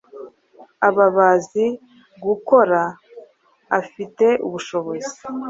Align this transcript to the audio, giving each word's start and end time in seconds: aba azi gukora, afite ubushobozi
aba 0.87 1.05
azi 1.29 1.65
gukora, 2.23 2.81
afite 3.79 4.25
ubushobozi 4.45 5.15